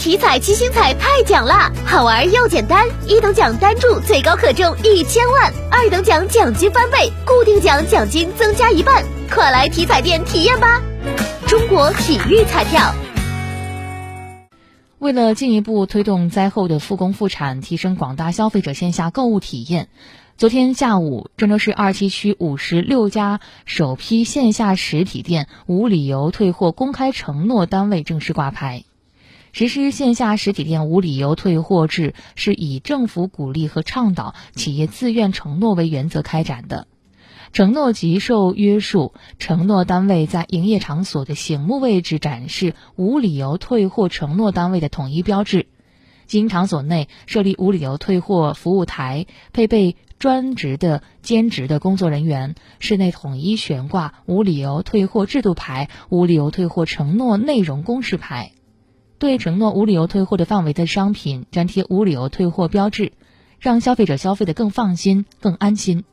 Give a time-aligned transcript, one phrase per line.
[0.00, 10.80] 体彩七星彩太奖啦，好玩又简单，一等奖单注最高可中一千万，二等奖奖金翻倍，固定奖奖金增加一半，快来体彩店体验吧！
[11.46, 12.94] 中国体育彩票。
[14.98, 19.90] 为了进一步推动灾后的复工复产，提升广大消费者线下购物体验，
[20.38, 28.84] 昨天下午，郑州市二七区五十六家首批线下实体店无理由退货公开承诺单位正式挂牌。
[29.52, 36.86] 实施线下实体店无理由退货制，是以政府鼓励和倡导企业自愿承诺为原则开展的。
[37.52, 45.66] 承诺极受约束，承诺单位在营业场所的醒目位置展示无理由退货承诺单位的统一标志。
[46.26, 58.52] 经营场所内设立无理由退货服务台，配备专职的兼职的工作人员，室内统一悬挂无理由退货制度牌、无理由退货承诺内容公示牌，
[59.20, 63.12] 对承诺无理由退货的范围的商品粘贴无理由退货标志，
[63.58, 66.04] 让消费者消费的更放心、更安心。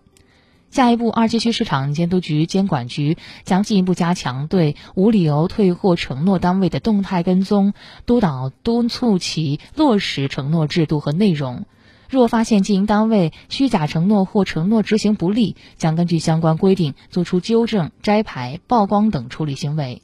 [0.72, 7.73] 下一步，二七区市场监督局监管局将进一步加强对无理由退货承诺单位的动态跟踪、
[8.06, 11.64] 督导、督促其落实承诺制度和内容。
[12.10, 20.02] 若发现经营单位虚假承诺或承诺执行不力，将根据相关规定作出纠正、摘牌、曝光等处理行为。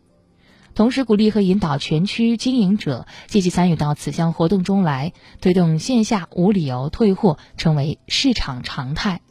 [0.75, 9.21] 同时，鼓励和引导全区经营者积极参与到此项活动中来，推动线下无理由退货成为市场常态。